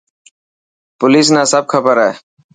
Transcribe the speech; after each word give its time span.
پوليس 0.99 1.27
نا 1.35 1.41
سب 1.51 1.63
کبر 1.71 1.97
هي. 2.05 2.11